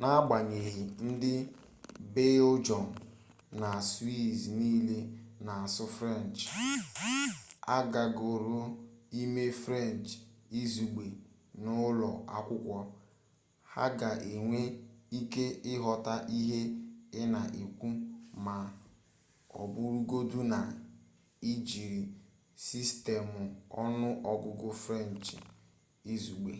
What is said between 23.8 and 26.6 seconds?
ọnụọgụgụ frenchị izugbe